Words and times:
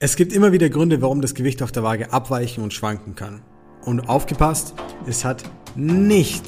Es 0.00 0.14
gibt 0.14 0.32
immer 0.32 0.52
wieder 0.52 0.68
Gründe, 0.68 1.02
warum 1.02 1.20
das 1.20 1.34
Gewicht 1.34 1.60
auf 1.60 1.72
der 1.72 1.82
Waage 1.82 2.12
abweichen 2.12 2.62
und 2.62 2.72
schwanken 2.72 3.16
kann. 3.16 3.42
Und 3.84 4.08
aufgepasst, 4.08 4.74
es 5.08 5.24
hat 5.24 5.42
nicht 5.74 6.44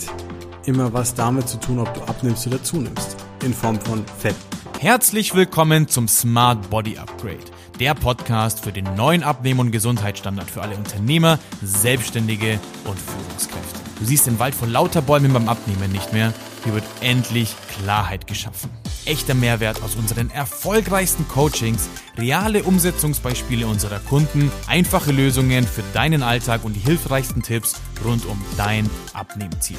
immer 0.66 0.92
was 0.92 1.16
damit 1.16 1.48
zu 1.48 1.58
tun, 1.58 1.80
ob 1.80 1.92
du 1.92 2.00
abnimmst 2.02 2.46
oder 2.46 2.62
zunimmst. 2.62 3.16
In 3.44 3.52
Form 3.52 3.80
von 3.80 4.04
Fett. 4.18 4.36
Herzlich 4.78 5.34
willkommen 5.34 5.88
zum 5.88 6.06
Smart 6.06 6.70
Body 6.70 6.96
Upgrade, 6.96 7.38
der 7.80 7.94
Podcast 7.94 8.60
für 8.60 8.70
den 8.70 8.84
neuen 8.94 9.24
Abnehmen- 9.24 9.58
und 9.58 9.72
Gesundheitsstandard 9.72 10.48
für 10.48 10.62
alle 10.62 10.76
Unternehmer, 10.76 11.40
Selbstständige 11.60 12.60
und 12.84 13.00
Führungskräfte. 13.00 13.79
Du 14.00 14.06
siehst 14.06 14.26
den 14.26 14.40
Wald 14.40 14.54
vor 14.54 14.66
lauter 14.66 15.02
Bäumen 15.02 15.32
beim 15.32 15.48
Abnehmen 15.48 15.92
nicht 15.92 16.12
mehr. 16.12 16.34
Hier 16.64 16.74
wird 16.74 16.84
endlich 17.00 17.54
Klarheit 17.78 18.26
geschaffen 18.26 18.70
echter 19.06 19.34
Mehrwert 19.34 19.82
aus 19.82 19.96
unseren 19.96 20.30
erfolgreichsten 20.30 21.26
Coachings, 21.28 21.88
reale 22.16 22.62
Umsetzungsbeispiele 22.62 23.66
unserer 23.66 23.98
Kunden, 23.98 24.50
einfache 24.66 25.12
Lösungen 25.12 25.64
für 25.66 25.82
deinen 25.92 26.22
Alltag 26.22 26.64
und 26.64 26.74
die 26.74 26.80
hilfreichsten 26.80 27.42
Tipps 27.42 27.74
rund 28.04 28.26
um 28.26 28.40
dein 28.56 28.88
Abnehmziel. 29.12 29.78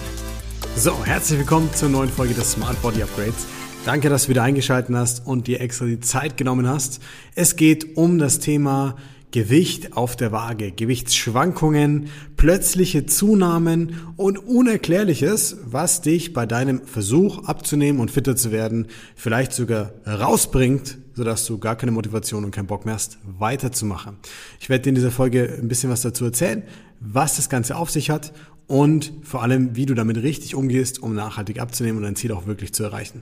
So, 0.75 1.05
herzlich 1.05 1.39
willkommen 1.39 1.69
zur 1.73 1.89
neuen 1.89 2.09
Folge 2.09 2.33
des 2.33 2.53
Smart 2.53 2.81
Body 2.81 3.03
Upgrades. 3.03 3.45
Danke, 3.85 4.09
dass 4.09 4.23
du 4.23 4.29
wieder 4.29 4.43
eingeschaltet 4.43 4.95
hast 4.95 5.25
und 5.25 5.47
dir 5.47 5.59
extra 5.59 5.85
die 5.85 5.99
Zeit 5.99 6.37
genommen 6.37 6.67
hast. 6.67 6.99
Es 7.35 7.55
geht 7.55 7.97
um 7.97 8.19
das 8.19 8.39
Thema 8.39 8.95
Gewicht 9.31 9.95
auf 9.95 10.15
der 10.15 10.31
Waage, 10.31 10.71
Gewichtsschwankungen, 10.71 12.07
plötzliche 12.35 13.05
Zunahmen 13.05 13.95
und 14.17 14.37
Unerklärliches, 14.37 15.57
was 15.65 16.01
dich 16.01 16.33
bei 16.33 16.45
deinem 16.45 16.85
Versuch 16.85 17.45
abzunehmen 17.45 18.01
und 18.01 18.11
fitter 18.11 18.35
zu 18.35 18.51
werden 18.51 18.87
vielleicht 19.15 19.53
sogar 19.53 19.93
rausbringt, 20.05 20.97
sodass 21.13 21.45
du 21.45 21.57
gar 21.57 21.77
keine 21.77 21.91
Motivation 21.91 22.43
und 22.43 22.51
keinen 22.51 22.67
Bock 22.67 22.85
mehr 22.85 22.95
hast, 22.95 23.19
weiterzumachen. 23.23 24.17
Ich 24.59 24.69
werde 24.69 24.83
dir 24.83 24.89
in 24.89 24.95
dieser 24.95 25.11
Folge 25.11 25.57
ein 25.61 25.67
bisschen 25.67 25.89
was 25.89 26.01
dazu 26.01 26.25
erzählen, 26.25 26.63
was 26.99 27.37
das 27.37 27.49
Ganze 27.49 27.77
auf 27.77 27.89
sich 27.89 28.09
hat 28.09 28.33
und 28.67 29.13
vor 29.23 29.43
allem, 29.43 29.75
wie 29.75 29.85
du 29.85 29.93
damit 29.93 30.17
richtig 30.17 30.55
umgehst, 30.55 31.01
um 31.01 31.15
nachhaltig 31.15 31.59
abzunehmen 31.59 31.97
und 31.97 32.03
dein 32.03 32.15
Ziel 32.15 32.31
auch 32.31 32.47
wirklich 32.47 32.73
zu 32.73 32.83
erreichen. 32.83 33.21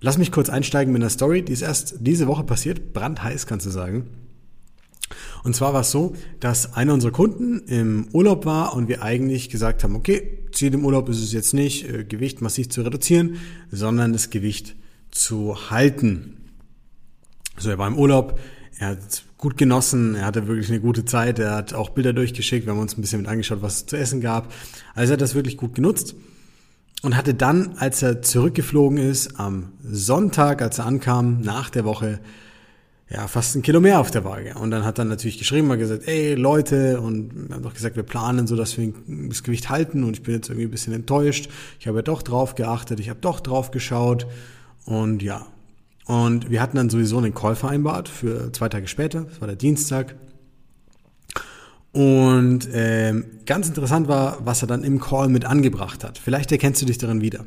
Lass 0.00 0.18
mich 0.18 0.32
kurz 0.32 0.50
einsteigen 0.50 0.92
mit 0.92 1.02
einer 1.02 1.10
Story, 1.10 1.42
die 1.42 1.52
ist 1.52 1.62
erst 1.62 1.96
diese 2.00 2.26
Woche 2.26 2.44
passiert, 2.44 2.92
brandheiß 2.92 3.46
kannst 3.46 3.66
du 3.66 3.70
sagen. 3.70 4.08
Und 5.44 5.54
zwar 5.54 5.74
war 5.74 5.82
es 5.82 5.90
so, 5.90 6.14
dass 6.40 6.72
einer 6.72 6.94
unserer 6.94 7.12
Kunden 7.12 7.60
im 7.68 8.08
Urlaub 8.12 8.46
war 8.46 8.74
und 8.74 8.88
wir 8.88 9.02
eigentlich 9.02 9.50
gesagt 9.50 9.84
haben, 9.84 9.94
okay, 9.94 10.38
Ziel 10.52 10.72
im 10.72 10.86
Urlaub 10.86 11.08
ist 11.10 11.20
es 11.20 11.32
jetzt 11.32 11.52
nicht, 11.52 11.88
äh, 11.88 12.04
Gewicht 12.04 12.40
massiv 12.40 12.70
zu 12.70 12.80
reduzieren, 12.80 13.36
sondern 13.70 14.14
das 14.14 14.30
Gewicht 14.30 14.74
zu 15.10 15.70
halten. 15.70 16.38
So, 17.58 17.68
er 17.68 17.78
war 17.78 17.86
im 17.86 17.98
Urlaub, 17.98 18.40
er 18.78 18.88
hat 18.88 19.24
gut 19.36 19.58
genossen, 19.58 20.14
er 20.14 20.24
hatte 20.24 20.48
wirklich 20.48 20.70
eine 20.70 20.80
gute 20.80 21.04
Zeit, 21.04 21.38
er 21.38 21.54
hat 21.54 21.74
auch 21.74 21.90
Bilder 21.90 22.14
durchgeschickt, 22.14 22.66
wir 22.66 22.72
haben 22.72 22.80
uns 22.80 22.96
ein 22.96 23.02
bisschen 23.02 23.20
mit 23.20 23.28
angeschaut, 23.28 23.60
was 23.60 23.76
es 23.76 23.86
zu 23.86 23.96
essen 23.96 24.22
gab. 24.22 24.50
Also 24.94 25.12
er 25.12 25.14
hat 25.14 25.20
das 25.20 25.34
wirklich 25.34 25.58
gut 25.58 25.74
genutzt 25.74 26.16
und 27.02 27.18
hatte 27.18 27.34
dann, 27.34 27.76
als 27.76 28.02
er 28.02 28.22
zurückgeflogen 28.22 28.96
ist, 28.96 29.38
am 29.38 29.72
Sonntag, 29.82 30.62
als 30.62 30.78
er 30.78 30.86
ankam, 30.86 31.42
nach 31.42 31.68
der 31.68 31.84
Woche, 31.84 32.20
ja, 33.14 33.28
fast 33.28 33.54
ein 33.54 33.62
Kilo 33.62 33.80
mehr 33.80 34.00
auf 34.00 34.10
der 34.10 34.24
Waage. 34.24 34.54
Und 34.54 34.72
dann 34.72 34.84
hat 34.84 34.98
er 34.98 35.04
natürlich 35.04 35.38
geschrieben, 35.38 35.68
mal 35.68 35.78
gesagt, 35.78 36.08
ey 36.08 36.34
Leute, 36.34 37.00
und 37.00 37.48
wir 37.48 37.54
haben 37.54 37.62
doch 37.62 37.74
gesagt, 37.74 37.94
wir 37.94 38.02
planen 38.02 38.48
so, 38.48 38.56
dass 38.56 38.76
wir 38.76 38.92
das 39.06 39.44
Gewicht 39.44 39.70
halten 39.70 40.02
und 40.02 40.14
ich 40.14 40.22
bin 40.22 40.34
jetzt 40.34 40.48
irgendwie 40.48 40.66
ein 40.66 40.70
bisschen 40.70 40.92
enttäuscht. 40.92 41.48
Ich 41.78 41.86
habe 41.86 41.98
ja 41.98 42.02
doch 42.02 42.22
drauf 42.22 42.56
geachtet, 42.56 42.98
ich 42.98 43.10
habe 43.10 43.20
doch 43.20 43.38
drauf 43.38 43.70
geschaut 43.70 44.26
und 44.84 45.22
ja. 45.22 45.46
Und 46.06 46.50
wir 46.50 46.60
hatten 46.60 46.76
dann 46.76 46.90
sowieso 46.90 47.18
einen 47.18 47.34
Call 47.34 47.54
vereinbart 47.54 48.08
für 48.08 48.52
zwei 48.52 48.68
Tage 48.68 48.88
später, 48.88 49.22
das 49.22 49.40
war 49.40 49.46
der 49.46 49.56
Dienstag. 49.56 50.16
Und 51.92 52.68
ähm, 52.72 53.26
ganz 53.46 53.68
interessant 53.68 54.08
war, 54.08 54.38
was 54.44 54.60
er 54.60 54.66
dann 54.66 54.82
im 54.82 54.98
Call 54.98 55.28
mit 55.28 55.44
angebracht 55.44 56.02
hat. 56.02 56.18
Vielleicht 56.18 56.50
erkennst 56.50 56.82
du 56.82 56.86
dich 56.86 56.98
darin 56.98 57.20
wieder. 57.20 57.44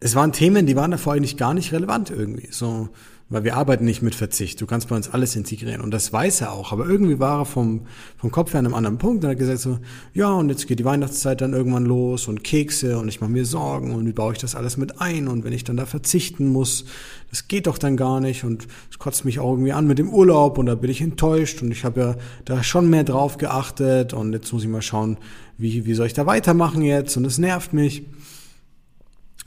Es 0.00 0.16
waren 0.16 0.32
Themen, 0.32 0.66
die 0.66 0.74
waren 0.74 0.90
davor 0.90 1.12
eigentlich 1.12 1.36
gar 1.36 1.54
nicht 1.54 1.72
relevant 1.72 2.10
irgendwie. 2.10 2.48
So, 2.50 2.88
weil 3.28 3.42
wir 3.42 3.56
arbeiten 3.56 3.84
nicht 3.84 4.02
mit 4.02 4.14
Verzicht. 4.14 4.60
Du 4.60 4.66
kannst 4.66 4.88
bei 4.88 4.94
uns 4.94 5.08
alles 5.12 5.34
integrieren. 5.34 5.80
Und 5.80 5.90
das 5.90 6.12
weiß 6.12 6.42
er 6.42 6.52
auch. 6.52 6.70
Aber 6.70 6.86
irgendwie 6.86 7.18
war 7.18 7.40
er 7.40 7.44
vom, 7.44 7.86
vom 8.18 8.30
Kopf 8.30 8.52
her 8.52 8.60
an 8.60 8.66
einem 8.66 8.74
anderen 8.74 8.98
Punkt 8.98 9.24
und 9.24 9.30
hat 9.30 9.38
gesagt 9.38 9.58
so, 9.58 9.78
ja, 10.14 10.30
und 10.32 10.48
jetzt 10.48 10.68
geht 10.68 10.78
die 10.78 10.84
Weihnachtszeit 10.84 11.40
dann 11.40 11.52
irgendwann 11.52 11.86
los 11.86 12.28
und 12.28 12.44
Kekse 12.44 12.98
und 12.98 13.08
ich 13.08 13.20
mache 13.20 13.30
mir 13.30 13.44
Sorgen 13.44 13.92
und 13.92 14.06
wie 14.06 14.12
baue 14.12 14.32
ich 14.32 14.38
das 14.38 14.54
alles 14.54 14.76
mit 14.76 15.00
ein 15.00 15.26
und 15.26 15.42
wenn 15.42 15.52
ich 15.52 15.64
dann 15.64 15.76
da 15.76 15.86
verzichten 15.86 16.46
muss, 16.46 16.84
das 17.30 17.48
geht 17.48 17.66
doch 17.66 17.78
dann 17.78 17.96
gar 17.96 18.20
nicht 18.20 18.44
und 18.44 18.68
es 18.90 18.98
kotzt 19.00 19.24
mich 19.24 19.40
auch 19.40 19.50
irgendwie 19.52 19.72
an 19.72 19.88
mit 19.88 19.98
dem 19.98 20.08
Urlaub 20.08 20.56
und 20.56 20.66
da 20.66 20.76
bin 20.76 20.90
ich 20.90 21.00
enttäuscht 21.00 21.62
und 21.62 21.72
ich 21.72 21.84
habe 21.84 22.00
ja 22.00 22.16
da 22.44 22.62
schon 22.62 22.88
mehr 22.88 23.02
drauf 23.02 23.38
geachtet 23.38 24.12
und 24.12 24.34
jetzt 24.34 24.52
muss 24.52 24.62
ich 24.62 24.68
mal 24.68 24.82
schauen, 24.82 25.16
wie, 25.58 25.84
wie 25.84 25.94
soll 25.94 26.06
ich 26.06 26.14
da 26.14 26.26
weitermachen 26.26 26.82
jetzt 26.82 27.16
und 27.16 27.24
es 27.24 27.38
nervt 27.38 27.72
mich. 27.72 28.04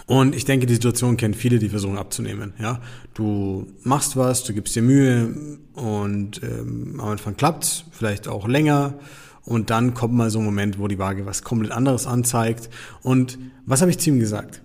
Und 0.09 0.33
ich 0.33 0.43
denke, 0.43 0.65
die 0.65 0.73
Situation 0.73 1.17
kennen 1.17 1.35
viele, 1.35 1.59
die 1.59 1.69
versuchen 1.69 1.99
abzunehmen. 1.99 2.53
Ja, 2.59 2.81
du 3.13 3.67
machst 3.83 4.17
was, 4.17 4.43
du 4.43 4.55
gibst 4.55 4.75
dir 4.75 4.81
Mühe 4.81 5.35
und 5.75 6.41
ähm, 6.41 6.99
am 6.99 7.09
Anfang 7.09 7.37
klappt's, 7.37 7.83
vielleicht 7.91 8.27
auch 8.27 8.47
länger. 8.47 8.95
Und 9.43 9.69
dann 9.69 9.93
kommt 9.93 10.15
mal 10.15 10.31
so 10.31 10.39
ein 10.39 10.45
Moment, 10.45 10.79
wo 10.79 10.87
die 10.87 10.97
Waage 10.97 11.27
was 11.27 11.43
komplett 11.43 11.71
anderes 11.71 12.07
anzeigt. 12.07 12.71
Und 13.03 13.37
was 13.67 13.81
habe 13.81 13.91
ich 13.91 13.99
zu 13.99 14.09
ihm 14.09 14.19
gesagt? 14.19 14.63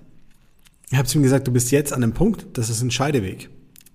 Ich 0.90 0.96
habe 0.96 1.06
zu 1.06 1.18
ihm 1.18 1.22
gesagt, 1.22 1.46
du 1.46 1.52
bist 1.52 1.70
jetzt 1.72 1.92
an 1.92 2.00
dem 2.00 2.14
Punkt, 2.14 2.46
das 2.56 2.70
ist 2.70 2.80
ein 2.80 2.90
Scheideweg. 2.90 3.50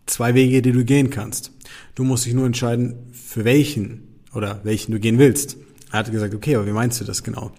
Zwei 0.06 0.36
Wege, 0.36 0.62
die 0.62 0.72
du 0.72 0.86
gehen 0.86 1.10
kannst. 1.10 1.52
Du 1.96 2.04
musst 2.04 2.28
dich 2.28 2.36
nur 2.36 2.46
entscheiden, 2.46 2.94
für 3.12 3.44
welchen 3.44 4.22
oder 4.36 4.60
welchen 4.66 4.92
du 4.92 5.00
gehen 5.00 5.18
willst. 5.18 5.58
Er 5.92 5.98
hat 5.98 6.12
gesagt, 6.12 6.36
okay, 6.36 6.58
aber 6.58 6.68
wie 6.68 6.74
meinst 6.74 7.02
du 7.02 7.06
das 7.06 7.24
genau? 7.24 7.52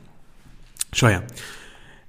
Schau 0.92 1.08
her. 1.08 1.24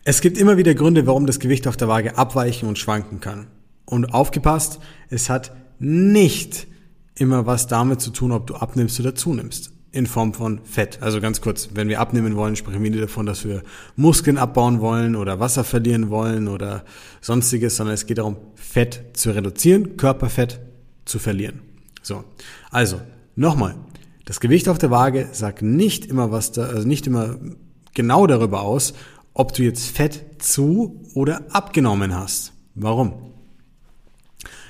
Es 0.04 0.22
gibt 0.22 0.40
immer 0.40 0.58
wieder 0.58 0.74
Gründe, 0.74 1.06
warum 1.06 1.28
das 1.28 1.40
Gewicht 1.40 1.68
auf 1.68 1.78
der 1.78 1.88
Waage 1.88 2.18
abweichen 2.18 2.68
und 2.68 2.80
schwanken 2.80 3.20
kann. 3.20 3.48
Und 3.86 4.16
aufgepasst, 4.16 4.80
es 5.10 5.30
hat 5.30 5.52
nicht 5.78 6.66
immer 7.14 7.46
was 7.46 7.68
damit 7.68 8.02
zu 8.02 8.10
tun, 8.10 8.32
ob 8.32 8.48
du 8.48 8.56
abnimmst 8.56 9.00
oder 9.00 9.14
zunimmst. 9.14 9.72
In 9.92 10.08
Form 10.08 10.34
von 10.34 10.62
Fett. 10.64 11.00
Also 11.02 11.22
ganz 11.22 11.42
kurz, 11.42 11.70
wenn 11.74 11.88
wir 11.88 12.00
abnehmen 12.00 12.36
wollen, 12.36 12.56
sprechen 12.56 12.82
wir 12.82 12.90
nicht 12.90 13.04
davon, 13.04 13.28
dass 13.28 13.46
wir 13.46 13.62
Muskeln 13.96 14.38
abbauen 14.40 14.80
wollen 14.80 15.16
oder 15.16 15.40
Wasser 15.40 15.64
verlieren 15.64 16.10
wollen 16.10 16.48
oder 16.48 16.84
sonstiges, 17.20 17.76
sondern 17.76 17.94
es 17.94 18.08
geht 18.08 18.18
darum, 18.18 18.38
Fett 18.56 19.04
zu 19.14 19.32
reduzieren, 19.32 19.98
Körperfett 19.98 20.62
zu 21.06 21.20
verlieren. 21.20 21.62
So. 22.02 22.24
Also, 22.72 23.02
nochmal. 23.36 23.76
Das 24.26 24.40
Gewicht 24.40 24.68
auf 24.68 24.78
der 24.78 24.90
Waage 24.90 25.28
sagt 25.34 25.62
nicht 25.62 26.06
immer 26.06 26.32
was 26.32 26.54
da, 26.54 26.64
also 26.64 26.88
nicht 26.88 27.06
immer 27.06 27.36
genau 27.94 28.26
darüber 28.28 28.62
aus, 28.62 28.94
ob 29.34 29.54
du 29.54 29.64
jetzt 29.64 29.86
Fett 29.86 30.24
zu 30.40 31.02
oder 31.14 31.46
abgenommen 31.54 32.16
hast. 32.16 32.54
Warum? 32.76 33.14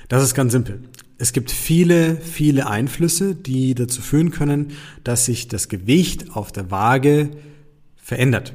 Das 0.08 0.22
ist 0.22 0.34
ganz 0.34 0.52
simpel. 0.52 0.82
Es 1.18 1.32
gibt 1.32 1.50
viele, 1.50 2.16
viele 2.16 2.66
Einflüsse, 2.66 3.34
die 3.34 3.74
dazu 3.74 4.02
führen 4.02 4.30
können, 4.30 4.72
dass 5.04 5.26
sich 5.26 5.48
das 5.48 5.68
Gewicht 5.68 6.34
auf 6.34 6.52
der 6.52 6.70
Waage 6.70 7.30
verändert. 7.96 8.54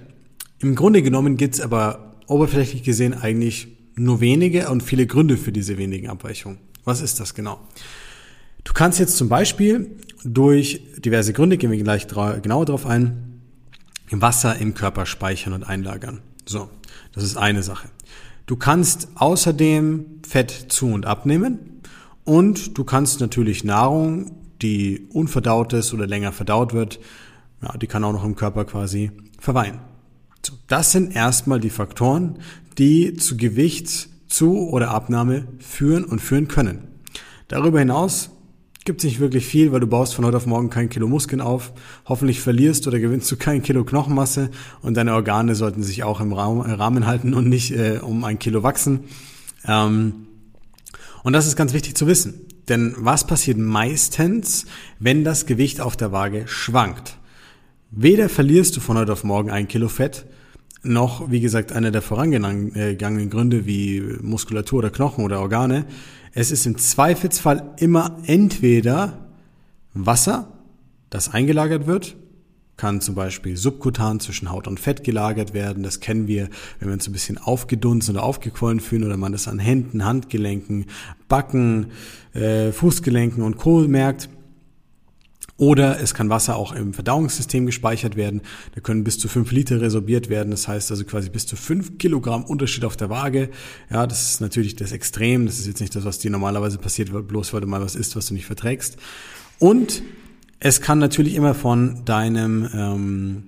Im 0.60 0.76
Grunde 0.76 1.02
genommen 1.02 1.38
gibt 1.38 1.56
es 1.56 1.62
aber 1.62 2.16
oberflächlich 2.28 2.84
gesehen 2.84 3.14
eigentlich 3.14 3.70
nur 3.96 4.22
wenige 4.22 4.70
und 4.70 4.84
viele 4.84 5.08
Gründe 5.08 5.38
für 5.38 5.52
diese 5.52 5.78
wenigen 5.78 6.10
Abweichungen. 6.10 6.60
Was 6.84 7.02
ist 7.02 7.20
das 7.20 7.34
genau? 7.34 7.60
Du 8.64 8.74
kannst 8.74 9.00
jetzt 9.00 9.18
zum 9.18 9.30
Beispiel 9.30 9.92
durch 10.24 10.82
diverse 10.98 11.32
Gründe, 11.34 11.58
gehen 11.58 11.72
wir 11.72 11.82
gleich 11.82 12.08
genauer 12.08 12.66
drauf 12.66 12.86
ein, 12.86 13.27
Wasser 14.12 14.58
im 14.58 14.74
Körper 14.74 15.06
speichern 15.06 15.54
und 15.54 15.64
einlagern. 15.64 16.22
So, 16.46 16.70
das 17.14 17.24
ist 17.24 17.38
eine 17.38 17.64
Sache. 17.64 17.90
Du 18.46 18.56
kannst 18.56 19.10
außerdem 19.16 20.22
Fett 20.28 20.52
zu 20.70 20.88
und 20.88 21.06
abnehmen 21.06 21.82
und 22.24 22.78
du 22.78 22.84
kannst 22.84 23.20
natürlich 23.20 23.64
Nahrung, 23.64 24.32
die 24.62 25.08
unverdaut 25.12 25.74
ist 25.74 25.94
oder 25.94 26.08
länger 26.08 26.32
verdaut 26.32 26.74
wird, 26.74 27.00
ja, 27.62 27.78
die 27.78 27.88
kann 27.88 28.04
auch 28.04 28.14
noch 28.14 28.24
im 28.24 28.36
Körper 28.36 28.66
quasi 28.66 29.12
verweilen. 29.40 29.80
So, 30.42 30.54
das 30.68 30.92
sind 30.92 31.16
erstmal 31.16 31.60
die 31.60 31.70
Faktoren, 31.70 32.40
die 32.78 33.16
zu 33.16 33.38
Gewicht, 33.38 34.10
zu 34.28 34.70
oder 34.70 34.92
Abnahme 34.92 35.48
führen 35.60 36.06
und 36.06 36.20
führen 36.20 36.48
können. 36.48 36.88
Darüber 37.48 37.80
hinaus 37.80 38.30
gibt 38.88 39.02
es 39.02 39.04
nicht 39.04 39.20
wirklich 39.20 39.46
viel, 39.46 39.74
weil 39.74 39.82
du 39.82 39.86
baust 39.86 40.16
von 40.16 40.26
heute 40.26 40.38
auf 40.38 40.46
morgen 40.46 40.70
kein 40.70 40.88
Kilo 40.88 41.10
Muskeln 41.10 41.42
auf. 41.42 41.74
Hoffentlich 42.06 42.40
verlierst 42.40 42.88
oder 42.88 43.00
gewinnst 43.00 43.30
du 43.30 43.36
kein 43.36 43.62
Kilo 43.62 43.84
Knochenmasse 43.84 44.50
und 44.82 44.96
deine 44.96 45.14
Organe 45.14 45.56
sollten 45.56 45.84
sich 45.84 46.06
auch 46.06 46.22
im 46.22 46.32
Rahmen 46.32 47.06
halten 47.06 47.34
und 47.34 47.50
nicht 47.50 47.72
äh, 47.72 48.00
um 48.02 48.24
ein 48.24 48.40
Kilo 48.40 48.64
wachsen. 48.64 49.02
Ähm, 49.66 50.28
und 51.22 51.34
das 51.34 51.48
ist 51.48 51.58
ganz 51.58 51.74
wichtig 51.74 51.96
zu 51.98 52.08
wissen. 52.08 52.46
Denn 52.70 52.96
was 52.98 53.28
passiert 53.28 53.58
meistens, 53.58 54.66
wenn 55.00 55.26
das 55.26 55.46
Gewicht 55.46 55.82
auf 55.82 55.98
der 55.98 56.14
Waage 56.14 56.48
schwankt? 56.48 57.18
Weder 57.92 58.30
verlierst 58.30 58.78
du 58.78 58.80
von 58.80 58.98
heute 58.98 59.12
auf 59.12 59.26
morgen 59.26 59.52
ein 59.52 59.68
Kilo 59.68 59.90
Fett, 59.90 60.26
noch, 60.84 61.30
wie 61.30 61.42
gesagt, 61.42 61.74
einer 61.74 61.92
der 61.92 62.02
vorangegangenen 62.02 63.30
Gründe 63.30 63.66
wie 63.66 64.02
Muskulatur 64.22 64.80
oder 64.80 64.90
Knochen 64.92 65.26
oder 65.26 65.42
Organe. 65.42 65.86
Es 66.40 66.52
ist 66.52 66.68
im 66.68 66.78
Zweifelsfall 66.78 67.74
immer 67.80 68.16
entweder 68.28 69.28
Wasser, 69.96 70.54
das 71.10 71.34
eingelagert 71.34 71.88
wird, 71.88 72.16
kann 72.78 73.02
zum 73.02 73.16
Beispiel 73.16 73.58
subkutan 73.58 74.20
zwischen 74.20 74.52
Haut 74.52 74.68
und 74.68 74.80
Fett 74.80 75.04
gelagert 75.04 75.56
werden. 75.56 75.82
Das 75.82 76.00
kennen 76.00 76.28
wir, 76.28 76.50
wenn 76.78 76.90
wir 76.90 76.94
uns 76.94 77.08
ein 77.08 77.12
bisschen 77.12 77.40
aufgedunsen 77.40 78.14
oder 78.14 78.24
aufgequollen 78.24 78.82
fühlen 78.82 79.04
oder 79.04 79.18
man 79.18 79.32
das 79.32 79.48
an 79.48 79.58
Händen, 79.58 80.06
Handgelenken, 80.06 80.86
Backen, 81.28 81.88
äh, 82.36 82.72
Fußgelenken 82.72 83.42
und 83.42 83.58
Co. 83.58 83.80
merkt. 83.88 84.30
Oder 85.58 86.00
es 86.00 86.14
kann 86.14 86.30
Wasser 86.30 86.56
auch 86.56 86.72
im 86.72 86.94
Verdauungssystem 86.94 87.66
gespeichert 87.66 88.16
werden. 88.16 88.42
Da 88.76 88.82
können 88.82 89.04
bis 89.04 89.18
zu 89.18 89.28
fünf 89.28 89.52
Liter 89.52 89.82
resorbiert 89.82 90.30
werden. 90.30 90.52
Das 90.52 90.68
heißt 90.68 90.92
also 90.92 91.04
quasi 91.04 91.30
bis 91.30 91.48
zu 91.48 91.56
fünf 91.56 91.98
Kilogramm 91.98 92.46
Unterschied 92.46 92.86
auf 92.86 92.96
der 92.96 93.10
Waage. 93.10 93.50
Ja, 93.90 94.06
das 94.06 94.30
ist 94.30 94.42
natürlich 94.42 94.76
das 94.76 94.92
Extrem. 94.92 95.48
Das 95.48 95.58
ist 95.58 95.66
jetzt 95.66 95.82
nicht 95.82 95.96
das, 95.96 96.06
was 96.06 96.20
dir 96.20 96.30
normalerweise 96.30 96.78
passiert, 96.78 97.10
bloß 97.28 97.54
weil 97.54 97.62
du 97.62 97.68
mal 97.68 97.82
was 97.82 97.96
isst, 97.96 98.16
was 98.16 98.28
du 98.28 98.36
nicht 98.36 98.46
verträgst. 98.46 98.98
Und 99.58 100.04
es 100.60 100.82
kann 100.82 101.00
natürlich 101.00 101.34
immer 101.34 101.56
von 101.56 102.06
deinem 102.06 102.70
ähm, 102.74 103.44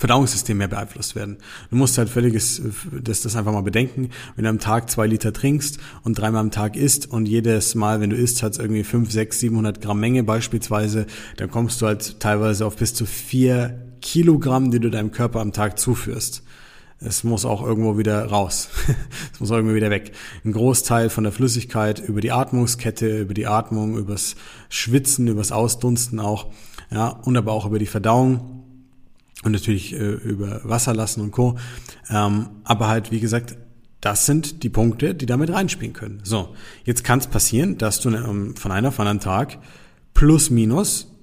Verdauungssystem 0.00 0.56
mehr 0.56 0.68
beeinflusst 0.68 1.14
werden. 1.14 1.36
Du 1.70 1.76
musst 1.76 1.98
halt 1.98 2.08
völliges, 2.08 2.60
das, 2.90 3.20
das 3.20 3.36
einfach 3.36 3.52
mal 3.52 3.62
bedenken. 3.62 4.08
Wenn 4.34 4.44
du 4.44 4.50
am 4.50 4.58
Tag 4.58 4.90
zwei 4.90 5.06
Liter 5.06 5.32
trinkst 5.32 5.78
und 6.02 6.18
dreimal 6.18 6.40
am 6.40 6.50
Tag 6.50 6.74
isst 6.74 7.10
und 7.10 7.26
jedes 7.26 7.74
Mal, 7.74 8.00
wenn 8.00 8.10
du 8.10 8.16
isst, 8.16 8.42
hat 8.42 8.52
es 8.52 8.58
irgendwie 8.58 8.82
fünf, 8.82 9.12
sechs, 9.12 9.40
700 9.40 9.80
Gramm 9.80 10.00
Menge 10.00 10.24
beispielsweise, 10.24 11.06
dann 11.36 11.50
kommst 11.50 11.82
du 11.82 11.86
halt 11.86 12.18
teilweise 12.18 12.64
auf 12.64 12.76
bis 12.76 12.94
zu 12.94 13.04
vier 13.04 13.78
Kilogramm, 14.00 14.70
die 14.70 14.80
du 14.80 14.90
deinem 14.90 15.12
Körper 15.12 15.40
am 15.40 15.52
Tag 15.52 15.78
zuführst. 15.78 16.42
Es 17.02 17.22
muss 17.22 17.44
auch 17.44 17.62
irgendwo 17.62 17.98
wieder 17.98 18.24
raus. 18.24 18.68
es 19.32 19.40
muss 19.40 19.50
irgendwie 19.50 19.74
wieder 19.74 19.90
weg. 19.90 20.12
Ein 20.44 20.52
Großteil 20.52 21.10
von 21.10 21.24
der 21.24 21.32
Flüssigkeit 21.32 21.98
über 21.98 22.22
die 22.22 22.32
Atmungskette, 22.32 23.20
über 23.20 23.34
die 23.34 23.46
Atmung, 23.46 23.98
übers 23.98 24.36
Schwitzen, 24.70 25.28
übers 25.28 25.52
Ausdunsten 25.52 26.20
auch, 26.20 26.46
ja, 26.90 27.08
und 27.08 27.36
aber 27.36 27.52
auch 27.52 27.66
über 27.66 27.78
die 27.78 27.86
Verdauung 27.86 28.59
und 29.42 29.52
natürlich 29.52 29.92
äh, 29.92 29.96
über 29.96 30.60
Wasser 30.64 30.94
lassen 30.94 31.20
und 31.20 31.30
Co. 31.30 31.58
Ähm, 32.08 32.48
aber 32.64 32.88
halt, 32.88 33.10
wie 33.10 33.20
gesagt, 33.20 33.56
das 34.00 34.26
sind 34.26 34.62
die 34.62 34.70
Punkte, 34.70 35.14
die 35.14 35.26
damit 35.26 35.52
reinspielen 35.52 35.92
können. 35.92 36.20
So, 36.24 36.54
jetzt 36.84 37.04
kann 37.04 37.18
es 37.18 37.26
passieren, 37.26 37.78
dass 37.78 38.00
du 38.00 38.10
ähm, 38.10 38.56
von 38.56 38.72
einer 38.72 38.88
auf 38.88 39.00
anderen 39.00 39.20
Tag 39.20 39.58
plus 40.14 40.50
minus, 40.50 41.14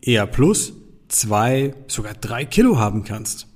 eher 0.00 0.26
plus, 0.26 0.72
zwei, 1.08 1.74
sogar 1.86 2.14
drei 2.14 2.44
Kilo 2.44 2.78
haben 2.78 3.04
kannst. 3.04 3.46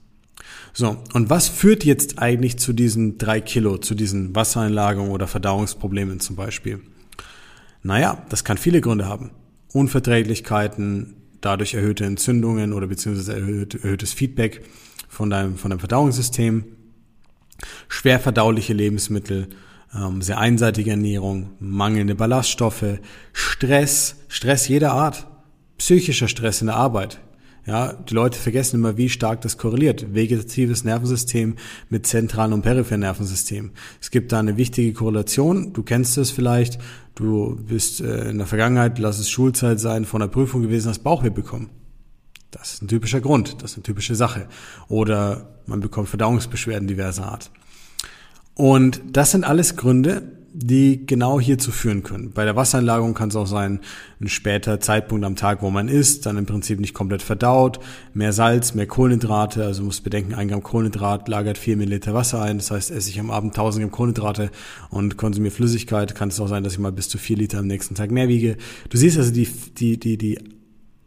So, 0.72 0.96
und 1.12 1.28
was 1.28 1.48
führt 1.48 1.84
jetzt 1.84 2.20
eigentlich 2.20 2.58
zu 2.58 2.72
diesen 2.72 3.18
drei 3.18 3.40
Kilo, 3.40 3.78
zu 3.78 3.94
diesen 3.94 4.34
Wassereinlagerungen 4.34 5.12
oder 5.12 5.26
Verdauungsproblemen 5.26 6.20
zum 6.20 6.36
Beispiel? 6.36 6.80
Naja, 7.82 8.24
das 8.28 8.44
kann 8.44 8.58
viele 8.58 8.80
Gründe 8.80 9.06
haben. 9.06 9.32
Unverträglichkeiten, 9.72 11.16
dadurch 11.40 11.74
erhöhte 11.74 12.04
Entzündungen 12.04 12.72
oder 12.72 12.86
beziehungsweise 12.86 13.34
erhöht, 13.34 13.74
erhöhtes 13.74 14.12
Feedback 14.12 14.62
von 15.08 15.30
deinem, 15.30 15.56
von 15.56 15.70
deinem 15.70 15.80
Verdauungssystem, 15.80 16.64
schwer 17.88 18.20
verdauliche 18.20 18.72
Lebensmittel, 18.72 19.48
ähm, 19.94 20.22
sehr 20.22 20.38
einseitige 20.38 20.90
Ernährung, 20.90 21.50
mangelnde 21.60 22.14
Ballaststoffe, 22.14 22.98
Stress, 23.32 24.16
Stress 24.28 24.68
jeder 24.68 24.92
Art, 24.92 25.26
psychischer 25.78 26.28
Stress 26.28 26.60
in 26.60 26.66
der 26.66 26.76
Arbeit, 26.76 27.20
ja, 27.68 27.92
die 27.92 28.14
Leute 28.14 28.38
vergessen 28.38 28.76
immer, 28.76 28.96
wie 28.96 29.10
stark 29.10 29.42
das 29.42 29.58
korreliert. 29.58 30.14
Vegetatives 30.14 30.84
Nervensystem 30.84 31.56
mit 31.90 32.06
zentralen 32.06 32.54
und 32.54 32.62
peripheren 32.62 33.00
Nervensystem. 33.00 33.72
Es 34.00 34.10
gibt 34.10 34.32
da 34.32 34.38
eine 34.38 34.56
wichtige 34.56 34.94
Korrelation. 34.94 35.74
Du 35.74 35.82
kennst 35.82 36.16
es 36.16 36.30
vielleicht. 36.30 36.78
Du 37.14 37.56
bist 37.56 38.00
äh, 38.00 38.30
in 38.30 38.38
der 38.38 38.46
Vergangenheit, 38.46 38.98
lass 38.98 39.18
es 39.18 39.28
Schulzeit 39.28 39.80
sein, 39.80 40.06
von 40.06 40.22
der 40.22 40.28
Prüfung 40.28 40.62
gewesen, 40.62 40.88
hast 40.88 41.00
Bauchweh 41.00 41.28
bekommen. 41.28 41.68
Das 42.50 42.72
ist 42.72 42.82
ein 42.82 42.88
typischer 42.88 43.20
Grund. 43.20 43.62
Das 43.62 43.72
ist 43.72 43.76
eine 43.76 43.82
typische 43.82 44.14
Sache. 44.14 44.48
Oder 44.88 45.58
man 45.66 45.80
bekommt 45.80 46.08
Verdauungsbeschwerden 46.08 46.88
diverser 46.88 47.26
Art. 47.26 47.50
Und 48.54 49.02
das 49.12 49.32
sind 49.32 49.44
alles 49.44 49.76
Gründe, 49.76 50.22
die 50.60 51.06
genau 51.06 51.38
hierzu 51.38 51.70
führen 51.70 52.02
können. 52.02 52.32
Bei 52.32 52.44
der 52.44 52.56
Wassereinlagerung 52.56 53.14
kann 53.14 53.28
es 53.28 53.36
auch 53.36 53.46
sein, 53.46 53.78
ein 54.20 54.28
später 54.28 54.80
Zeitpunkt 54.80 55.24
am 55.24 55.36
Tag, 55.36 55.62
wo 55.62 55.70
man 55.70 55.86
isst, 55.86 56.26
dann 56.26 56.36
im 56.36 56.46
Prinzip 56.46 56.80
nicht 56.80 56.94
komplett 56.94 57.22
verdaut, 57.22 57.78
mehr 58.12 58.32
Salz, 58.32 58.74
mehr 58.74 58.88
Kohlenhydrate, 58.88 59.64
also 59.64 59.84
muss 59.84 60.00
bedenken, 60.00 60.34
ein 60.34 60.48
Gramm 60.48 60.64
Kohlenhydrat 60.64 61.28
lagert 61.28 61.58
vier 61.58 61.76
Milliliter 61.76 62.12
Wasser 62.12 62.42
ein, 62.42 62.58
das 62.58 62.72
heißt, 62.72 62.90
esse 62.90 63.08
ich 63.08 63.20
am 63.20 63.30
Abend 63.30 63.52
1000 63.52 63.84
Gramm 63.84 63.92
Kohlenhydrate 63.92 64.50
und 64.90 65.16
konsumiere 65.16 65.54
Flüssigkeit, 65.54 66.16
kann 66.16 66.30
es 66.30 66.40
auch 66.40 66.48
sein, 66.48 66.64
dass 66.64 66.72
ich 66.72 66.80
mal 66.80 66.90
bis 66.90 67.08
zu 67.08 67.18
vier 67.18 67.36
Liter 67.36 67.58
am 67.58 67.68
nächsten 67.68 67.94
Tag 67.94 68.10
mehr 68.10 68.26
wiege. 68.26 68.56
Du 68.88 68.98
siehst 68.98 69.16
also 69.16 69.30
die, 69.30 69.46
die, 69.78 70.00
die, 70.00 70.18
die 70.18 70.38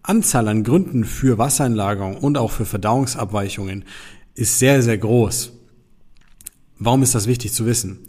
Anzahl 0.01 0.47
an 0.47 0.63
Gründen 0.63 1.03
für 1.03 1.37
Wassereinlagerung 1.37 2.15
und 2.15 2.37
auch 2.37 2.51
für 2.51 2.65
Verdauungsabweichungen 2.65 3.83
ist 4.33 4.59
sehr, 4.59 4.81
sehr 4.81 4.97
groß. 4.97 5.51
Warum 6.83 7.03
ist 7.03 7.13
das 7.13 7.27
wichtig 7.27 7.53
zu 7.53 7.67
wissen? 7.67 7.99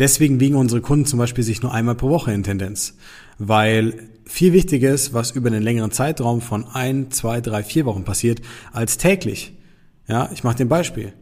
Deswegen 0.00 0.40
wiegen 0.40 0.56
unsere 0.56 0.80
Kunden 0.80 1.06
zum 1.06 1.20
Beispiel 1.20 1.44
sich 1.44 1.62
nur 1.62 1.72
einmal 1.72 1.94
pro 1.94 2.10
Woche 2.10 2.32
in 2.32 2.42
Tendenz, 2.42 2.94
weil 3.38 4.10
viel 4.24 4.52
wichtiger 4.52 4.90
ist, 4.90 5.14
was 5.14 5.30
über 5.30 5.46
einen 5.46 5.62
längeren 5.62 5.92
Zeitraum 5.92 6.40
von 6.40 6.64
ein, 6.66 7.12
zwei, 7.12 7.40
drei, 7.40 7.62
vier 7.62 7.86
Wochen 7.86 8.02
passiert, 8.02 8.42
als 8.72 8.98
täglich. 8.98 9.52
Ja, 10.08 10.28
ich 10.34 10.42
mache 10.42 10.58
ein 10.58 10.68
Beispiel. 10.68 11.12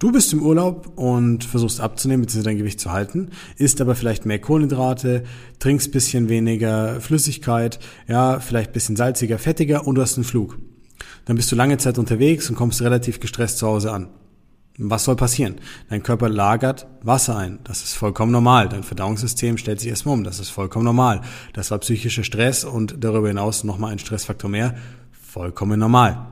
Du 0.00 0.10
bist 0.10 0.32
im 0.32 0.42
Urlaub 0.42 0.98
und 0.98 1.44
versuchst 1.44 1.80
abzunehmen 1.80 2.26
bzw. 2.26 2.42
dein 2.42 2.58
Gewicht 2.58 2.80
zu 2.80 2.90
halten, 2.90 3.30
isst 3.56 3.80
aber 3.80 3.94
vielleicht 3.94 4.26
mehr 4.26 4.40
Kohlenhydrate, 4.40 5.22
trinkst 5.60 5.92
bisschen 5.92 6.28
weniger 6.28 7.00
Flüssigkeit, 7.00 7.78
ja, 8.08 8.40
vielleicht 8.40 8.72
bisschen 8.72 8.96
salziger, 8.96 9.38
fettiger 9.38 9.86
und 9.86 9.94
du 9.94 10.02
hast 10.02 10.16
einen 10.16 10.24
Flug. 10.24 10.58
Dann 11.26 11.36
bist 11.36 11.52
du 11.52 11.54
lange 11.54 11.78
Zeit 11.78 11.96
unterwegs 11.96 12.50
und 12.50 12.56
kommst 12.56 12.82
relativ 12.82 13.20
gestresst 13.20 13.58
zu 13.58 13.68
Hause 13.68 13.92
an. 13.92 14.08
Was 14.82 15.04
soll 15.04 15.14
passieren? 15.14 15.56
Dein 15.90 16.02
Körper 16.02 16.30
lagert 16.30 16.86
Wasser 17.02 17.36
ein. 17.36 17.58
Das 17.64 17.82
ist 17.82 17.92
vollkommen 17.92 18.32
normal. 18.32 18.70
Dein 18.70 18.82
Verdauungssystem 18.82 19.58
stellt 19.58 19.78
sich 19.78 19.90
erstmal 19.90 20.14
um. 20.14 20.24
Das 20.24 20.40
ist 20.40 20.48
vollkommen 20.48 20.86
normal. 20.86 21.20
Das 21.52 21.70
war 21.70 21.78
psychischer 21.80 22.24
Stress 22.24 22.64
und 22.64 23.04
darüber 23.04 23.28
hinaus 23.28 23.62
nochmal 23.62 23.92
ein 23.92 23.98
Stressfaktor 23.98 24.48
mehr. 24.48 24.74
Vollkommen 25.12 25.78
normal. 25.78 26.26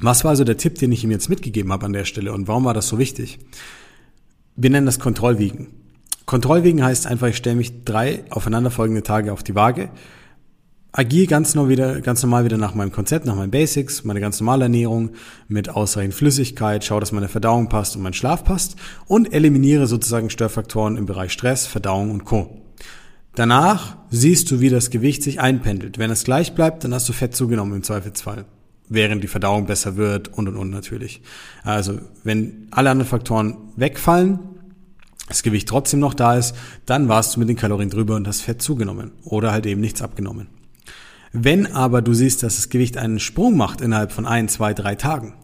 Was 0.00 0.24
war 0.24 0.30
also 0.30 0.44
der 0.44 0.58
Tipp, 0.58 0.74
den 0.74 0.92
ich 0.92 1.02
ihm 1.04 1.10
jetzt 1.10 1.30
mitgegeben 1.30 1.72
habe 1.72 1.86
an 1.86 1.94
der 1.94 2.04
Stelle 2.04 2.34
und 2.34 2.48
warum 2.48 2.66
war 2.66 2.74
das 2.74 2.86
so 2.86 2.98
wichtig? 2.98 3.38
Wir 4.54 4.68
nennen 4.68 4.86
das 4.86 4.98
Kontrollwiegen. 4.98 5.68
Kontrollwiegen 6.26 6.84
heißt 6.84 7.06
einfach, 7.06 7.28
ich 7.28 7.38
stelle 7.38 7.56
mich 7.56 7.84
drei 7.84 8.24
aufeinanderfolgende 8.28 9.02
Tage 9.02 9.32
auf 9.32 9.42
die 9.42 9.54
Waage, 9.54 9.88
agiere 10.98 11.28
ganz, 11.28 11.54
normal 11.54 11.70
wieder, 11.70 12.00
ganz 12.00 12.24
normal 12.24 12.44
wieder 12.44 12.56
nach 12.56 12.74
meinem 12.74 12.90
Konzept, 12.90 13.24
nach 13.24 13.36
meinen 13.36 13.52
Basics, 13.52 14.02
meine 14.02 14.20
ganz 14.20 14.40
normale 14.40 14.64
Ernährung 14.64 15.10
mit 15.46 15.68
ausreichend 15.68 16.12
Flüssigkeit, 16.12 16.84
schaue, 16.84 16.98
dass 16.98 17.12
meine 17.12 17.28
Verdauung 17.28 17.68
passt 17.68 17.94
und 17.94 18.02
mein 18.02 18.14
Schlaf 18.14 18.42
passt 18.42 18.74
und 19.06 19.32
eliminiere 19.32 19.86
sozusagen 19.86 20.28
Störfaktoren 20.28 20.96
im 20.96 21.06
Bereich 21.06 21.30
Stress, 21.30 21.68
Verdauung 21.68 22.10
und 22.10 22.24
Co. 22.24 22.62
Danach 23.36 23.96
siehst 24.10 24.50
du, 24.50 24.58
wie 24.58 24.70
das 24.70 24.90
Gewicht 24.90 25.22
sich 25.22 25.38
einpendelt. 25.38 25.98
Wenn 25.98 26.10
es 26.10 26.24
gleich 26.24 26.56
bleibt, 26.56 26.82
dann 26.82 26.92
hast 26.92 27.08
du 27.08 27.12
Fett 27.12 27.36
zugenommen 27.36 27.76
im 27.76 27.82
Zweifelsfall. 27.84 28.44
Während 28.88 29.22
die 29.22 29.28
Verdauung 29.28 29.66
besser 29.66 29.96
wird 29.96 30.26
und 30.26 30.48
und 30.48 30.56
und 30.56 30.70
natürlich. 30.70 31.22
Also, 31.62 32.00
wenn 32.24 32.66
alle 32.72 32.90
anderen 32.90 33.08
Faktoren 33.08 33.56
wegfallen, 33.76 34.40
das 35.28 35.44
Gewicht 35.44 35.68
trotzdem 35.68 36.00
noch 36.00 36.14
da 36.14 36.34
ist, 36.34 36.56
dann 36.86 37.08
warst 37.08 37.36
du 37.36 37.38
mit 37.40 37.48
den 37.48 37.56
Kalorien 37.56 37.90
drüber 37.90 38.16
und 38.16 38.26
hast 38.26 38.40
Fett 38.40 38.60
zugenommen 38.60 39.12
oder 39.22 39.52
halt 39.52 39.66
eben 39.66 39.80
nichts 39.80 40.02
abgenommen. 40.02 40.48
Wenn 41.32 41.66
aber 41.66 42.02
du 42.02 42.14
siehst, 42.14 42.42
dass 42.42 42.56
das 42.56 42.68
Gewicht 42.68 42.96
einen 42.96 43.20
Sprung 43.20 43.56
macht 43.56 43.80
innerhalb 43.80 44.12
von 44.12 44.26
ein, 44.26 44.48
zwei, 44.48 44.74
drei 44.74 44.94
Tagen, 44.94 45.34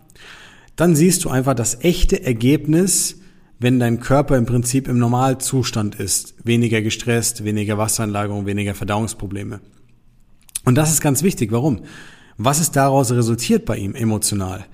dann 0.76 0.96
siehst 0.96 1.24
du 1.24 1.30
einfach 1.30 1.54
das 1.54 1.82
echte 1.82 2.24
Ergebnis, 2.24 3.20
wenn 3.58 3.78
dein 3.78 4.00
Körper 4.00 4.36
im 4.36 4.46
Prinzip 4.46 4.88
im 4.88 4.98
Normalzustand 4.98 5.94
ist. 5.94 6.34
Weniger 6.44 6.82
gestresst, 6.82 7.44
weniger 7.44 7.78
Wasseranlagerung, 7.78 8.46
weniger 8.46 8.74
Verdauungsprobleme. 8.74 9.60
Und 10.64 10.74
das 10.74 10.90
ist 10.90 11.00
ganz 11.00 11.22
wichtig. 11.22 11.52
Warum? 11.52 11.82
Was 12.36 12.60
ist 12.60 12.74
daraus 12.76 13.12
resultiert 13.12 13.64
bei 13.64 13.76
ihm 13.76 13.94
emotional? 13.94 14.64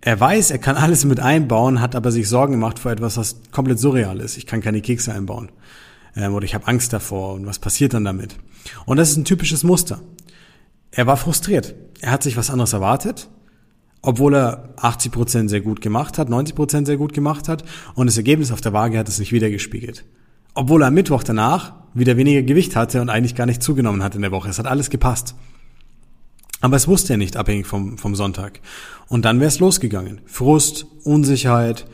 Er 0.00 0.18
weiß, 0.18 0.50
er 0.50 0.58
kann 0.58 0.76
alles 0.78 1.04
mit 1.04 1.20
einbauen, 1.20 1.80
hat 1.80 1.94
aber 1.94 2.10
sich 2.10 2.28
Sorgen 2.28 2.52
gemacht 2.52 2.78
vor 2.78 2.90
etwas, 2.90 3.16
was 3.16 3.40
komplett 3.52 3.78
surreal 3.78 4.20
ist. 4.20 4.36
Ich 4.36 4.46
kann 4.46 4.60
keine 4.60 4.80
Kekse 4.80 5.12
einbauen 5.12 5.50
ähm, 6.16 6.34
oder 6.34 6.44
ich 6.44 6.54
habe 6.54 6.66
Angst 6.66 6.92
davor 6.92 7.34
und 7.34 7.46
was 7.46 7.58
passiert 7.58 7.94
dann 7.94 8.04
damit? 8.04 8.36
Und 8.86 8.96
das 8.96 9.10
ist 9.10 9.16
ein 9.16 9.24
typisches 9.24 9.64
Muster. 9.64 10.00
Er 10.90 11.06
war 11.06 11.16
frustriert. 11.16 11.74
Er 12.00 12.12
hat 12.12 12.22
sich 12.22 12.36
was 12.36 12.50
anderes 12.50 12.72
erwartet, 12.72 13.28
obwohl 14.02 14.34
er 14.34 14.74
80 14.76 15.12
Prozent 15.12 15.50
sehr 15.50 15.60
gut 15.60 15.80
gemacht 15.80 16.18
hat, 16.18 16.28
90 16.28 16.54
Prozent 16.54 16.86
sehr 16.86 16.96
gut 16.96 17.12
gemacht 17.12 17.48
hat 17.48 17.64
und 17.94 18.06
das 18.06 18.16
Ergebnis 18.16 18.52
auf 18.52 18.60
der 18.60 18.72
Waage 18.72 18.98
hat 18.98 19.08
es 19.08 19.18
nicht 19.18 19.32
wiedergespiegelt. 19.32 20.04
Obwohl 20.54 20.82
er 20.82 20.88
am 20.88 20.94
Mittwoch 20.94 21.24
danach 21.24 21.74
wieder 21.94 22.16
weniger 22.16 22.42
Gewicht 22.42 22.76
hatte 22.76 23.00
und 23.00 23.10
eigentlich 23.10 23.34
gar 23.34 23.46
nicht 23.46 23.62
zugenommen 23.62 24.02
hat 24.02 24.14
in 24.14 24.22
der 24.22 24.30
Woche. 24.30 24.48
Es 24.48 24.58
hat 24.58 24.66
alles 24.66 24.90
gepasst. 24.90 25.34
Aber 26.60 26.76
es 26.76 26.88
wusste 26.88 27.14
er 27.14 27.16
nicht, 27.16 27.36
abhängig 27.36 27.66
vom, 27.66 27.98
vom 27.98 28.14
Sonntag. 28.14 28.60
Und 29.06 29.24
dann 29.24 29.40
wäre 29.40 29.48
es 29.48 29.60
losgegangen. 29.60 30.20
Frust, 30.26 30.86
Unsicherheit, 31.04 31.86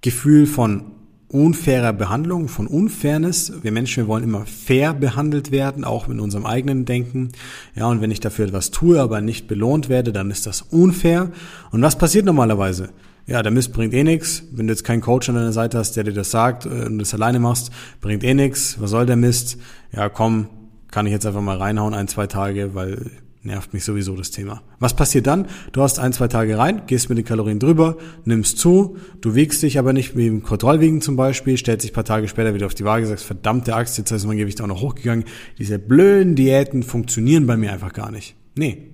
Gefühl 0.00 0.46
von 0.46 0.93
unfairer 1.34 1.92
Behandlung, 1.92 2.48
von 2.48 2.66
Unfairness. 2.66 3.52
Wir 3.62 3.72
Menschen, 3.72 4.04
wir 4.04 4.08
wollen 4.08 4.24
immer 4.24 4.46
fair 4.46 4.94
behandelt 4.94 5.50
werden, 5.50 5.84
auch 5.84 6.08
in 6.08 6.20
unserem 6.20 6.46
eigenen 6.46 6.84
Denken. 6.84 7.30
Ja, 7.74 7.86
und 7.86 8.00
wenn 8.00 8.10
ich 8.10 8.20
dafür 8.20 8.46
etwas 8.46 8.70
tue, 8.70 9.00
aber 9.00 9.20
nicht 9.20 9.48
belohnt 9.48 9.88
werde, 9.88 10.12
dann 10.12 10.30
ist 10.30 10.46
das 10.46 10.62
unfair. 10.62 11.32
Und 11.72 11.82
was 11.82 11.98
passiert 11.98 12.24
normalerweise? 12.24 12.90
Ja, 13.26 13.42
der 13.42 13.52
Mist 13.52 13.72
bringt 13.72 13.94
eh 13.94 14.04
nix. 14.04 14.44
Wenn 14.52 14.68
du 14.68 14.72
jetzt 14.72 14.84
keinen 14.84 15.00
Coach 15.00 15.28
an 15.28 15.34
deiner 15.34 15.52
Seite 15.52 15.78
hast, 15.78 15.96
der 15.96 16.04
dir 16.04 16.12
das 16.12 16.30
sagt 16.30 16.66
äh, 16.66 16.86
und 16.86 16.98
das 16.98 17.14
alleine 17.14 17.40
machst, 17.40 17.70
bringt 18.00 18.22
eh 18.22 18.34
nix. 18.34 18.80
Was 18.80 18.90
soll 18.90 19.06
der 19.06 19.16
Mist? 19.16 19.58
Ja, 19.92 20.08
komm, 20.08 20.46
kann 20.90 21.06
ich 21.06 21.12
jetzt 21.12 21.26
einfach 21.26 21.40
mal 21.40 21.56
reinhauen, 21.56 21.94
ein, 21.94 22.06
zwei 22.06 22.26
Tage, 22.26 22.74
weil 22.74 23.10
nervt 23.44 23.74
mich 23.74 23.84
sowieso 23.84 24.16
das 24.16 24.30
Thema. 24.30 24.62
Was 24.78 24.96
passiert 24.96 25.26
dann? 25.26 25.46
Du 25.72 25.82
hast 25.82 25.98
ein, 25.98 26.12
zwei 26.12 26.28
Tage 26.28 26.56
rein, 26.56 26.82
gehst 26.86 27.08
mit 27.08 27.18
den 27.18 27.24
Kalorien 27.24 27.58
drüber, 27.58 27.98
nimmst 28.24 28.58
zu, 28.58 28.96
du 29.20 29.34
wiegst 29.34 29.62
dich 29.62 29.78
aber 29.78 29.92
nicht 29.92 30.16
wie 30.16 30.26
im 30.26 30.42
Kontrollwiegen 30.42 31.02
zum 31.02 31.16
Beispiel, 31.16 31.56
stellst 31.56 31.84
dich 31.84 31.92
paar 31.92 32.04
Tage 32.04 32.26
später 32.26 32.54
wieder 32.54 32.66
auf 32.66 32.74
die 32.74 32.84
Waage, 32.84 33.06
sagst, 33.06 33.24
verdammte 33.24 33.74
Axt, 33.74 33.98
jetzt 33.98 34.10
ist 34.10 34.26
mein 34.26 34.38
Gewicht 34.38 34.60
auch 34.62 34.66
noch 34.66 34.80
hochgegangen. 34.80 35.24
Diese 35.58 35.78
blöden 35.78 36.34
Diäten 36.34 36.82
funktionieren 36.82 37.46
bei 37.46 37.56
mir 37.56 37.72
einfach 37.72 37.92
gar 37.92 38.10
nicht. 38.10 38.34
Nee. 38.56 38.90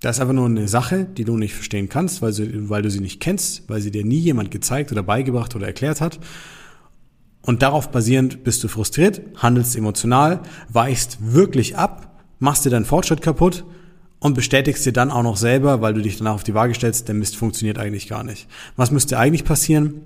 Das 0.00 0.16
ist 0.16 0.20
einfach 0.20 0.34
nur 0.34 0.46
eine 0.46 0.68
Sache, 0.68 1.04
die 1.04 1.24
du 1.24 1.38
nicht 1.38 1.54
verstehen 1.54 1.88
kannst, 1.88 2.20
weil, 2.20 2.34
sie, 2.34 2.68
weil 2.68 2.82
du 2.82 2.90
sie 2.90 3.00
nicht 3.00 3.20
kennst, 3.20 3.68
weil 3.70 3.80
sie 3.80 3.90
dir 3.90 4.04
nie 4.04 4.18
jemand 4.18 4.50
gezeigt 4.50 4.92
oder 4.92 5.02
beigebracht 5.02 5.56
oder 5.56 5.66
erklärt 5.66 6.02
hat. 6.02 6.20
Und 7.40 7.62
darauf 7.62 7.90
basierend 7.90 8.44
bist 8.44 8.62
du 8.64 8.68
frustriert, 8.68 9.22
handelst 9.36 9.76
emotional, 9.76 10.42
weichst 10.68 11.18
wirklich 11.20 11.76
ab 11.76 12.03
machst 12.38 12.64
dir 12.64 12.70
deinen 12.70 12.84
Fortschritt 12.84 13.22
kaputt 13.22 13.64
und 14.20 14.34
bestätigst 14.34 14.86
dir 14.86 14.92
dann 14.92 15.10
auch 15.10 15.22
noch 15.22 15.36
selber, 15.36 15.80
weil 15.80 15.94
du 15.94 16.00
dich 16.00 16.16
danach 16.16 16.34
auf 16.34 16.44
die 16.44 16.54
Waage 16.54 16.74
stellst, 16.74 17.08
der 17.08 17.14
Mist 17.14 17.36
funktioniert 17.36 17.78
eigentlich 17.78 18.08
gar 18.08 18.24
nicht. 18.24 18.48
Was 18.76 18.90
müsste 18.90 19.18
eigentlich 19.18 19.44
passieren? 19.44 20.00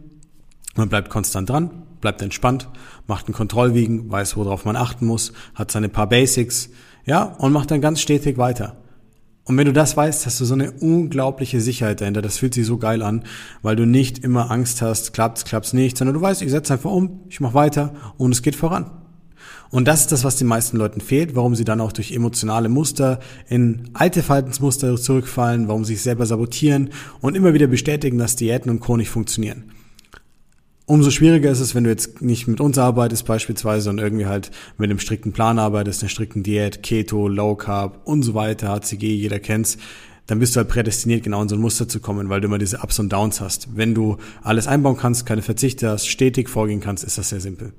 Man 0.76 0.88
bleibt 0.88 1.11
konstant 1.11 1.50
dran, 1.50 1.70
bleibt 2.00 2.23
entspannt, 2.23 2.68
macht 3.06 3.28
ein 3.28 3.32
Kontrollwiegen, 3.32 4.11
weiß, 4.11 4.37
worauf 4.37 4.64
man 4.64 4.76
achten 4.76 5.06
muss, 5.06 5.32
hat 5.54 5.70
seine 5.70 5.88
paar 5.88 6.08
Basics, 6.08 6.70
ja, 7.04 7.23
und 7.23 7.52
macht 7.52 7.70
dann 7.70 7.80
ganz 7.80 8.00
stetig 8.00 8.38
weiter. 8.38 8.76
Und 9.49 9.56
wenn 9.56 9.64
du 9.64 9.73
das 9.73 9.97
weißt, 9.97 10.26
hast 10.26 10.40
du 10.40 10.44
so 10.44 10.52
eine 10.52 10.73
unglaubliche 10.73 11.62
Sicherheit 11.62 12.02
dahinter. 12.02 12.20
Das 12.20 12.37
fühlt 12.37 12.52
sich 12.52 12.66
so 12.66 12.76
geil 12.76 13.00
an, 13.00 13.25
weil 13.62 13.76
du 13.76 13.87
nicht 13.87 14.18
immer 14.18 14.50
Angst 14.50 14.82
hast, 14.82 15.14
klappt's, 15.14 15.44
klappt's 15.47 15.73
nicht, 15.73 15.97
sondern 15.97 16.14
du 16.14 16.20
weißt, 16.20 16.42
ich 16.42 16.50
setze 16.50 16.75
einfach 16.75 16.90
um, 16.90 17.20
ich 17.30 17.40
mache 17.40 17.54
weiter 17.54 17.94
und 18.18 18.32
es 18.32 18.42
geht 18.42 18.56
voran. 18.56 18.90
Und 19.71 19.87
das 19.87 20.00
ist 20.00 20.12
das, 20.12 20.25
was 20.25 20.37
den 20.37 20.49
meisten 20.49 20.76
Leuten 20.76 21.00
fehlt, 21.00 21.37
warum 21.37 21.55
sie 21.55 21.64
dann 21.64 21.81
auch 21.81 21.93
durch 21.93 22.12
emotionale 22.12 22.69
Muster 22.69 23.21
in 23.49 23.90
alte 23.93 24.23
Verhaltensmuster 24.23 24.97
zurückfallen, 24.97 25.69
warum 25.69 25.85
sie 25.85 25.95
sich 25.95 26.02
selber 26.02 26.26
sabotieren 26.26 26.90
und 27.21 27.37
immer 27.37 27.55
wieder 27.55 27.67
bestätigen, 27.67 28.19
dass 28.19 28.37
Diäten 28.37 28.71
und 28.71 28.81
Co. 28.81 28.97
nicht 28.97 29.11
funktionieren. 29.11 29.73
Umso 30.87 31.11
schwieriger 31.11 31.50
ist 31.50 31.61
es, 31.61 31.75
wenn 31.75 31.85
du 31.85 31.90
jetzt 31.90 32.23
nicht 32.23 32.49
mit 32.49 32.62
uns 32.62 32.78
arbeitest 32.78 33.26
beispielsweise, 33.26 33.83
sondern 33.83 34.07
irgendwie 34.07 34.25
halt 34.25 34.50
mit 34.78 34.88
einem 34.88 34.99
strikten 34.99 35.33
Plan 35.33 35.59
arbeitest, 35.59 36.02
einer 36.02 36.09
strikten 36.09 36.43
Diät, 36.43 36.83
Keto, 36.83 37.28
Low 37.28 37.57
Carb 37.57 38.00
und 38.07 38.23
so 38.23 38.33
weiter, 38.33 38.69
HCG, 38.69 39.14
jeder 39.14 39.38
kennt's, 39.38 39.76
dann 40.28 40.38
bist 40.38 40.57
du 40.57 40.61
halt 40.61 40.69
prädestiniert, 40.69 41.25
genau 41.25 41.43
in 41.43 41.49
so 41.50 41.57
ein 41.57 41.61
Muster 41.61 41.88
zu 41.88 42.00
kommen, 42.00 42.31
weil 42.31 42.40
du 42.40 42.47
immer 42.47 42.57
diese 42.57 42.78
Ups 42.78 42.99
und 42.99 43.12
Downs 43.12 43.43
hast. 43.43 43.76
Wenn 43.76 43.95
du 43.95 44.17
alles 44.43 44.67
einbauen 44.67 44.97
kannst, 44.97 45.26
keine 45.26 45.43
Verzichte 45.43 45.90
hast, 45.90 46.07
stetig 46.07 46.49
vorgehen 46.49 46.81
kannst, 46.81 47.05
ist 47.05 47.19
das 47.19 47.28
sehr 47.28 47.40
simpel. 47.40 47.75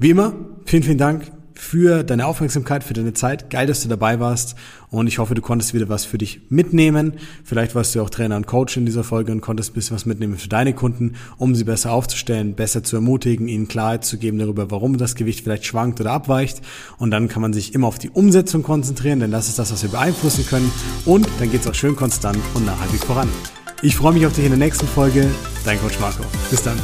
Wie 0.00 0.10
immer, 0.10 0.32
vielen, 0.64 0.84
vielen 0.84 0.98
Dank 0.98 1.32
für 1.54 2.04
deine 2.04 2.26
Aufmerksamkeit, 2.26 2.84
für 2.84 2.94
deine 2.94 3.14
Zeit. 3.14 3.50
Geil, 3.50 3.66
dass 3.66 3.82
du 3.82 3.88
dabei 3.88 4.20
warst 4.20 4.54
und 4.90 5.08
ich 5.08 5.18
hoffe, 5.18 5.34
du 5.34 5.42
konntest 5.42 5.74
wieder 5.74 5.88
was 5.88 6.04
für 6.04 6.18
dich 6.18 6.42
mitnehmen. 6.50 7.14
Vielleicht 7.42 7.74
warst 7.74 7.96
du 7.96 8.02
auch 8.02 8.08
Trainer 8.08 8.36
und 8.36 8.46
Coach 8.46 8.76
in 8.76 8.86
dieser 8.86 9.02
Folge 9.02 9.32
und 9.32 9.40
konntest 9.40 9.72
ein 9.72 9.74
bisschen 9.74 9.96
was 9.96 10.06
mitnehmen 10.06 10.38
für 10.38 10.48
deine 10.48 10.72
Kunden, 10.72 11.16
um 11.36 11.56
sie 11.56 11.64
besser 11.64 11.90
aufzustellen, 11.90 12.54
besser 12.54 12.84
zu 12.84 12.94
ermutigen, 12.94 13.48
ihnen 13.48 13.66
Klarheit 13.66 14.04
zu 14.04 14.18
geben 14.18 14.38
darüber, 14.38 14.70
warum 14.70 14.98
das 14.98 15.16
Gewicht 15.16 15.42
vielleicht 15.42 15.64
schwankt 15.64 16.00
oder 16.00 16.12
abweicht. 16.12 16.62
Und 16.98 17.10
dann 17.10 17.26
kann 17.26 17.42
man 17.42 17.52
sich 17.52 17.74
immer 17.74 17.88
auf 17.88 17.98
die 17.98 18.10
Umsetzung 18.10 18.62
konzentrieren, 18.62 19.18
denn 19.18 19.32
das 19.32 19.48
ist 19.48 19.58
das, 19.58 19.72
was 19.72 19.82
wir 19.82 19.90
beeinflussen 19.90 20.46
können. 20.46 20.70
Und 21.06 21.28
dann 21.40 21.50
geht's 21.50 21.66
auch 21.66 21.74
schön 21.74 21.96
konstant 21.96 22.38
und 22.54 22.64
nachhaltig 22.64 23.04
voran. 23.04 23.28
Ich 23.82 23.96
freue 23.96 24.12
mich 24.12 24.24
auf 24.26 24.32
dich 24.32 24.44
in 24.44 24.50
der 24.50 24.60
nächsten 24.60 24.86
Folge. 24.86 25.28
Dein 25.64 25.80
Coach 25.80 25.98
Marco. 25.98 26.22
Bis 26.50 26.62
dann. 26.62 26.78